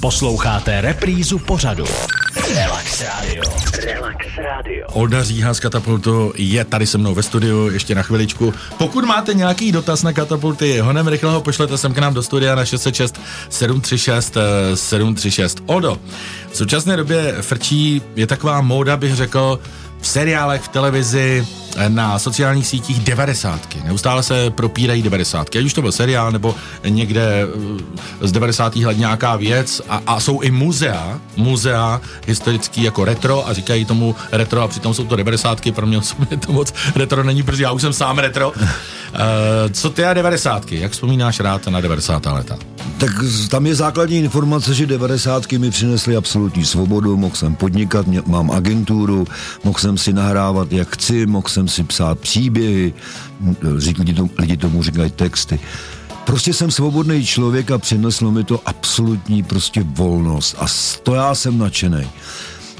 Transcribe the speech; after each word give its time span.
Posloucháte 0.00 0.80
reprízu 0.80 1.38
pořadu. 1.38 1.84
Relax 2.54 3.00
Radio. 3.02 3.42
Relax 3.84 4.26
Radio. 4.36 4.86
Olda 4.92 5.22
Říha 5.22 5.54
z 5.54 5.60
Katapultu 5.60 6.32
je 6.36 6.64
tady 6.64 6.86
se 6.86 6.98
mnou 6.98 7.14
ve 7.14 7.22
studiu 7.22 7.70
ještě 7.70 7.94
na 7.94 8.02
chviličku. 8.02 8.54
Pokud 8.78 9.04
máte 9.04 9.34
nějaký 9.34 9.72
dotaz 9.72 10.02
na 10.02 10.12
Katapulty, 10.12 10.78
honem 10.78 11.08
rychle 11.08 11.30
ho 11.30 11.40
pošlete 11.40 11.78
sem 11.78 11.94
k 11.94 11.98
nám 11.98 12.14
do 12.14 12.22
studia 12.22 12.54
na 12.54 12.64
606 12.64 13.20
736 13.48 14.36
736. 14.74 15.62
Oldo, 15.66 15.98
v 16.50 16.56
současné 16.56 16.96
době 16.96 17.36
frčí, 17.40 18.02
je 18.16 18.26
taková 18.26 18.60
móda, 18.60 18.96
bych 18.96 19.14
řekl, 19.14 19.58
v 20.00 20.06
seriálech, 20.06 20.62
v 20.62 20.68
televizi, 20.68 21.46
na 21.88 22.18
sociálních 22.18 22.66
sítích 22.66 23.00
devadesátky. 23.00 23.78
Neustále 23.84 24.22
se 24.22 24.50
propírají 24.50 25.02
devadesátky. 25.02 25.58
Ať 25.58 25.64
už 25.64 25.72
to 25.72 25.82
byl 25.82 25.92
seriál, 25.92 26.32
nebo 26.32 26.54
někde 26.88 27.42
eh, 28.22 28.26
z 28.26 28.32
90. 28.32 28.76
let 28.76 28.98
nějaká 28.98 29.36
věc. 29.36 29.82
A, 29.88 30.02
a 30.06 30.20
jsou 30.20 30.40
i 30.40 30.50
muzea, 30.50 31.20
muzea 31.36 32.00
historický 32.26 32.82
jako 32.82 33.04
retro 33.04 33.48
a 33.48 33.52
říkají 33.52 33.84
tomu 33.84 34.14
retro 34.32 34.62
a 34.62 34.68
přitom 34.68 34.94
jsou 34.94 35.04
to 35.06 35.16
devadesátky. 35.16 35.72
Pro 35.72 35.86
mě 35.86 35.98
osobně 35.98 36.36
to 36.36 36.52
moc 36.52 36.74
retro 36.96 37.24
není, 37.24 37.42
protože 37.42 37.62
já 37.62 37.72
už 37.72 37.82
jsem 37.82 37.92
sám 37.92 38.18
retro. 38.18 38.50
uh, 38.50 38.64
co 39.72 39.90
ty 39.90 40.04
a 40.04 40.14
devadesátky? 40.14 40.80
Jak 40.80 40.92
vzpomínáš 40.92 41.40
rád 41.40 41.66
na 41.66 41.80
90. 41.80 42.26
leta? 42.26 42.58
Tak 42.98 43.10
tam 43.48 43.66
je 43.66 43.74
základní 43.74 44.18
informace, 44.18 44.74
že 44.74 44.86
90. 44.86 45.52
mi 45.52 45.70
přinesly 45.70 46.16
absolutní 46.16 46.64
svobodu, 46.64 47.16
mohl 47.16 47.36
jsem 47.36 47.54
podnikat, 47.54 48.06
mě, 48.06 48.22
mám 48.26 48.50
agenturu, 48.50 49.26
mohl 49.64 49.78
jsem 49.78 49.98
si 49.98 50.12
nahrávat 50.12 50.72
jak 50.72 50.94
chci, 50.94 51.26
mohl 51.26 51.48
jsem 51.48 51.68
si 51.68 51.84
psát 51.84 52.18
příběhy, 52.18 52.94
lidi, 53.62 54.14
tomu, 54.14 54.30
lidi 54.38 54.56
tomu 54.56 54.82
říkají 54.82 55.10
texty. 55.10 55.60
Prostě 56.24 56.52
jsem 56.52 56.70
svobodný 56.70 57.26
člověk 57.26 57.70
a 57.70 57.78
přineslo 57.78 58.30
mi 58.30 58.44
to 58.44 58.60
absolutní 58.66 59.42
prostě 59.42 59.82
volnost 59.82 60.56
a 60.58 60.66
to 61.02 61.14
já 61.14 61.34
jsem 61.34 61.58
nadšený. 61.58 62.08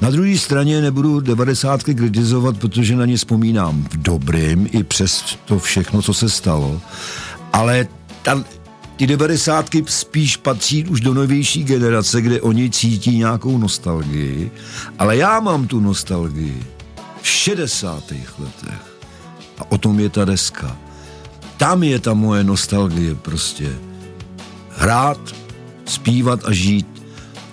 Na 0.00 0.10
druhé 0.10 0.38
straně 0.38 0.80
nebudu 0.80 1.20
devadesátky 1.20 1.94
kritizovat, 1.94 2.58
protože 2.58 2.96
na 2.96 3.06
ně 3.06 3.16
vzpomínám 3.16 3.86
v 3.90 4.02
dobrým 4.02 4.68
i 4.72 4.82
přes 4.82 5.24
to 5.44 5.58
všechno, 5.58 6.02
co 6.02 6.14
se 6.14 6.28
stalo. 6.28 6.80
Ale 7.52 7.86
ta, 8.22 8.44
ty 8.96 9.06
devadesátky 9.06 9.84
spíš 9.86 10.36
patří 10.36 10.84
už 10.84 11.00
do 11.00 11.14
novější 11.14 11.64
generace, 11.64 12.22
kde 12.22 12.40
oni 12.40 12.70
cítí 12.70 13.18
nějakou 13.18 13.58
nostalgii, 13.58 14.50
ale 14.98 15.16
já 15.16 15.40
mám 15.40 15.66
tu 15.66 15.80
nostalgii 15.80 16.64
v 17.22 17.28
60. 17.28 18.10
letech. 18.38 18.98
A 19.58 19.72
o 19.72 19.78
tom 19.78 20.00
je 20.00 20.08
ta 20.08 20.24
deska. 20.24 20.76
Tam 21.56 21.82
je 21.82 21.98
ta 21.98 22.14
moje 22.14 22.44
nostalgie 22.44 23.14
prostě. 23.14 23.72
Hrát, 24.76 25.20
zpívat 25.84 26.44
a 26.44 26.52
žít, 26.52 27.02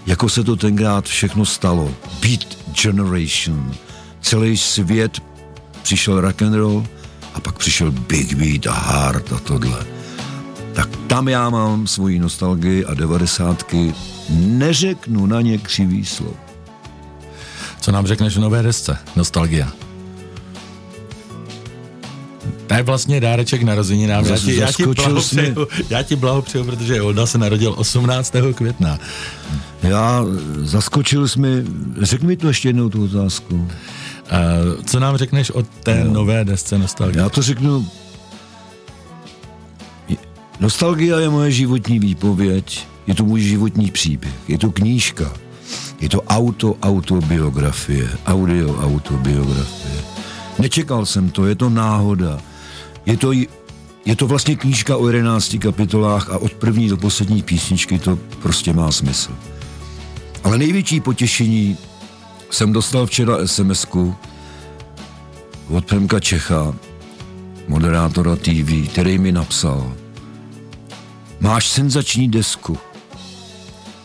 jako 0.06 0.30
se 0.30 0.44
to 0.44 0.56
tenkrát 0.56 1.06
všechno 1.06 1.46
stalo. 1.46 1.94
Beat 2.22 2.58
Generation. 2.82 3.74
Celý 4.22 4.58
svět 4.58 5.20
přišel 5.82 6.22
rock 6.22 6.42
and 6.42 6.54
roll 6.54 6.88
a 7.34 7.40
pak 7.40 7.58
přišel 7.58 7.92
Big 7.92 8.34
Beat 8.34 8.68
a 8.68 8.80
Hard 8.80 9.34
a 9.34 9.40
tohle 9.40 10.01
tam 11.12 11.28
já 11.28 11.50
mám 11.50 11.88
svoji 11.88 12.20
nostalgii 12.20 12.86
a 12.86 12.94
devadesátky 12.94 13.94
neřeknu 14.30 15.26
na 15.26 15.42
ně 15.42 15.58
křivý 15.58 16.06
slov. 16.06 16.36
Co 17.82 17.92
nám 17.92 18.08
řekneš 18.08 18.38
o 18.38 18.42
nové 18.42 18.64
desce? 18.64 18.98
Nostalgia. 19.16 19.72
To 22.68 22.74
je 22.74 22.84
vlastně 22.84 23.20
dáreček 23.20 23.64
narozeninám. 23.64 24.26
Já 24.26 24.38
ti, 24.38 24.56
já, 24.56 24.72
ti 24.72 24.86
blahopřeju, 24.86 25.68
já 25.90 26.04
ti 26.04 26.16
blahopřeju, 26.16 26.64
protože 26.66 27.02
Olda 27.02 27.26
se 27.26 27.38
narodil 27.38 27.74
18. 27.78 28.34
května. 28.56 29.00
Já 29.84 30.26
zaskočil 30.58 31.28
jsme, 31.28 31.48
řekni 32.02 32.28
mi 32.28 32.38
to 32.38 32.48
ještě 32.48 32.70
jednou 32.70 32.90
tu 32.90 33.04
otázku. 33.04 33.56
Uh, 33.56 33.68
co 34.86 35.00
nám 35.00 35.18
řekneš 35.18 35.52
o 35.52 35.64
té 35.64 36.04
no. 36.04 36.14
nové 36.14 36.46
desce 36.46 36.78
Nostalgie? 36.78 37.22
Já 37.22 37.30
to 37.30 37.42
řeknu 37.42 37.88
Nostalgia 40.62 41.20
je 41.20 41.30
moje 41.30 41.52
životní 41.52 42.00
výpověď, 42.00 42.88
je 43.08 43.16
to 43.16 43.26
můj 43.26 43.42
životní 43.42 43.92
příběh, 43.92 44.34
je 44.48 44.58
to 44.58 44.72
knížka, 44.72 45.34
je 46.02 46.10
to 46.10 46.22
auto, 46.22 46.78
autobiografie, 46.82 48.10
audio, 48.26 48.78
autobiografie. 48.78 50.04
Nečekal 50.60 51.06
jsem 51.06 51.30
to, 51.30 51.46
je 51.46 51.56
to 51.56 51.70
náhoda. 51.70 52.40
Je 53.06 53.18
to, 53.18 53.32
je 54.06 54.16
to 54.16 54.28
vlastně 54.28 54.56
knížka 54.56 54.98
o 54.98 55.08
11 55.08 55.58
kapitolách 55.62 56.30
a 56.30 56.38
od 56.38 56.54
první 56.54 56.90
do 56.90 56.98
poslední 56.98 57.44
písničky 57.44 58.00
to 58.00 58.20
prostě 58.42 58.74
má 58.74 58.92
smysl. 58.92 59.32
Ale 60.44 60.58
největší 60.58 61.00
potěšení 61.00 61.78
jsem 62.52 62.74
dostal 62.74 63.06
včera 63.06 63.48
sms 63.48 63.86
od 65.70 65.86
Pemka 65.86 66.20
Čecha, 66.20 66.76
moderátora 67.68 68.36
TV, 68.36 68.90
který 68.92 69.18
mi 69.18 69.32
napsal, 69.32 69.94
Máš 71.42 71.70
senzační 71.70 72.28
desku. 72.28 72.78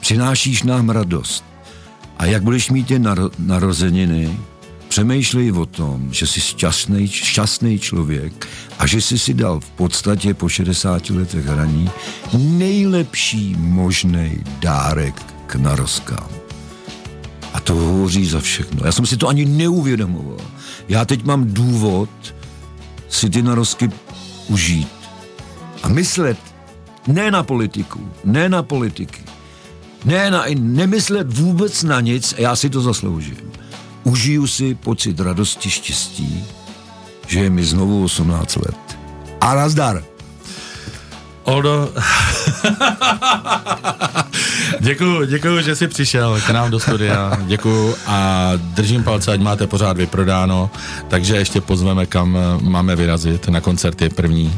Přinášíš 0.01 0.63
nám 0.63 0.91
radost. 0.91 1.45
A 2.19 2.25
jak 2.25 2.43
budeš 2.43 2.71
mít 2.71 2.91
je 2.91 2.99
naro- 2.99 3.31
narozeniny, 3.39 4.39
přemýšlej 4.89 5.53
o 5.53 5.67
tom, 5.67 6.09
že 6.13 6.27
jsi 6.27 6.41
šťastný, 6.41 7.09
šťastný 7.09 7.79
člověk 7.79 8.49
a 8.79 8.87
že 8.87 9.01
jsi 9.01 9.19
si 9.19 9.35
dal 9.35 9.61
v 9.61 9.71
podstatě 9.71 10.35
po 10.35 10.49
60 10.49 11.11
letech 11.11 11.45
hraní 11.45 11.91
nejlepší 12.39 13.57
možný 13.59 14.45
dárek 14.61 15.23
k 15.47 15.55
narozkám. 15.55 16.29
A 17.53 17.61
to 17.61 17.75
hovoří 17.75 18.27
za 18.27 18.41
všechno. 18.41 18.87
Já 18.87 18.93
jsem 18.93 19.07
si 19.07 19.17
to 19.17 19.29
ani 19.29 19.45
neuvědomoval. 19.45 20.41
Já 20.89 21.05
teď 21.05 21.25
mám 21.25 21.53
důvod 21.55 22.11
si 23.09 23.31
ty 23.31 23.43
narozky 23.43 23.91
užít 24.49 24.89
a 25.83 25.89
myslet, 25.89 26.39
ne 27.07 27.31
na 27.31 27.43
politiku, 27.43 28.01
ne 28.25 28.49
na 28.49 28.63
politiky, 28.63 29.23
ne 30.05 30.31
na, 30.31 30.45
nemyslet 30.55 31.33
vůbec 31.33 31.83
na 31.83 32.01
nic 32.01 32.35
já 32.39 32.57
si 32.57 32.71
to 32.71 32.81
zasloužím. 32.81 33.53
Užiju 34.05 34.47
si 34.47 34.75
pocit 34.75 35.21
radosti, 35.21 35.71
štěstí, 35.71 36.45
že 37.27 37.41
je 37.41 37.51
mi 37.51 37.65
znovu 37.65 38.05
18 38.05 38.57
let. 38.57 38.99
A 39.41 39.55
nazdar! 39.55 40.03
Oldo, 41.47 41.93
děkuju, 44.81 45.25
děkuju, 45.25 45.61
že 45.61 45.77
jsi 45.77 45.89
přišel 45.89 46.41
k 46.47 46.51
nám 46.51 46.71
do 46.71 46.81
studia, 46.81 47.39
děkuju 47.47 47.95
a 48.07 48.51
držím 48.57 49.03
palce, 49.03 49.33
ať 49.33 49.41
máte 49.41 49.67
pořád 49.67 49.97
vyprodáno, 49.97 50.71
takže 51.09 51.37
ještě 51.37 51.61
pozveme, 51.61 52.07
kam 52.07 52.39
máme 52.61 52.97
vyrazit 52.97 53.49
na 53.49 53.61
koncerty 53.61 54.09
první 54.09 54.53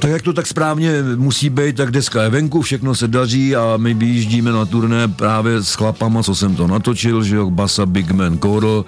tak 0.00 0.10
jak 0.10 0.22
to 0.22 0.32
tak 0.32 0.46
správně 0.46 0.92
musí 1.16 1.50
být, 1.50 1.76
tak 1.76 1.90
deska 1.90 2.22
je 2.22 2.28
venku, 2.28 2.62
všechno 2.62 2.94
se 2.94 3.08
daří 3.08 3.56
a 3.56 3.76
my 3.76 3.94
vyjíždíme 3.94 4.52
na 4.52 4.64
turné 4.64 5.08
právě 5.08 5.62
s 5.62 5.74
chlapama, 5.74 6.22
co 6.22 6.34
jsem 6.34 6.56
to 6.56 6.66
natočil, 6.66 7.22
že 7.22 7.36
jo, 7.36 7.50
Basa 7.50 7.86
Big 7.86 8.10
Man 8.10 8.38
Koro, 8.38 8.84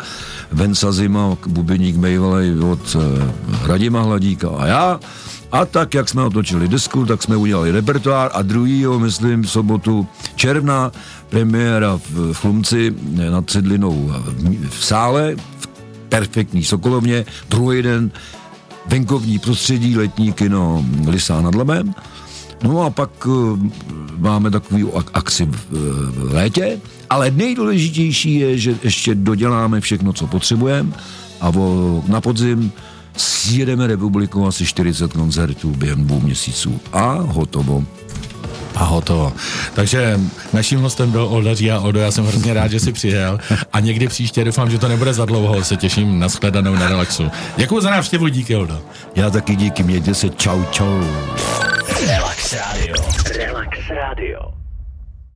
Vensa 0.53 0.93
Zima, 0.93 1.37
bubeník 1.47 1.97
Mejvalej 1.97 2.59
od 2.59 2.95
uh, 2.95 3.03
Radima 3.67 4.03
Hladíka 4.03 4.49
a 4.49 4.67
já. 4.67 5.01
A 5.53 5.67
tak, 5.67 5.95
jak 5.95 6.09
jsme 6.09 6.23
otočili 6.23 6.69
desku, 6.69 7.07
tak 7.07 7.23
jsme 7.23 7.37
udělali 7.37 7.71
repertoár 7.71 8.31
a 8.35 8.43
druhýho, 8.43 8.99
myslím, 8.99 9.43
v 9.43 9.51
sobotu 9.51 10.07
června 10.37 10.93
premiéra 11.29 12.01
v, 12.11 12.35
Chlumci 12.35 12.95
nad 13.31 13.51
Cedlinou 13.51 14.09
v, 14.09 14.69
v 14.69 14.85
sále, 14.85 15.37
v 15.59 15.67
perfektní 16.09 16.65
Sokolovně, 16.65 17.25
druhý 17.49 17.83
den 17.83 18.11
venkovní 18.87 19.39
prostředí, 19.39 19.97
letní 19.97 20.33
kino 20.33 20.85
Lisá 21.07 21.41
nad 21.41 21.55
Labem. 21.55 21.95
No 22.63 22.83
a 22.83 22.91
pak 22.91 23.27
uh, 23.27 23.59
máme 24.19 24.51
takový 24.51 24.85
ak- 24.85 25.11
akci 25.15 25.45
v, 25.47 25.57
v 26.11 26.33
létě, 26.33 26.81
ale 27.11 27.31
nejdůležitější 27.31 28.35
je, 28.35 28.59
že 28.59 28.79
ještě 28.83 29.15
doděláme 29.15 29.81
všechno, 29.81 30.13
co 30.13 30.27
potřebujeme 30.27 30.93
a 31.41 31.51
vo, 31.51 32.05
na 32.09 32.21
podzim 32.21 32.73
sjedeme 33.17 33.87
republiku 33.87 34.47
asi 34.47 34.67
40 34.67 35.13
koncertů 35.13 35.71
během 35.71 36.05
dvou 36.05 36.21
měsíců 36.21 36.81
a 36.93 37.13
hotovo 37.13 37.85
a 38.77 38.85
hotovo. 38.85 39.33
Takže 39.75 40.21
naším 40.53 40.81
hostem 40.81 41.11
byl 41.11 41.25
Oldaří 41.25 41.71
a 41.73 41.81
Odo, 41.81 42.01
já 42.01 42.11
jsem 42.11 42.27
hrozně 42.27 42.55
rád, 42.55 42.71
že 42.71 42.81
jsi 42.81 42.93
přijel 42.93 43.39
a 43.73 43.81
někdy 43.81 44.09
příště 44.09 44.45
doufám, 44.45 44.71
že 44.71 44.79
to 44.79 44.89
nebude 44.89 45.15
za 45.15 45.25
dlouho, 45.25 45.65
se 45.65 45.77
těším 45.77 46.19
na 46.19 46.29
shledanou 46.29 46.75
na 46.75 46.89
relaxu. 46.89 47.31
Děkuji 47.57 47.81
za 47.81 47.91
návštěvu, 47.91 48.29
díky 48.29 48.57
Oldo. 48.57 48.83
Já 49.17 49.31
taky 49.31 49.57
díky, 49.57 49.83
mějte 49.83 50.15
se, 50.15 50.29
čau 50.29 50.65
čau. 50.71 51.01
Relax 52.07 52.53
Radio. 52.53 52.97
Relax 53.37 53.79
Radio. 53.91 54.62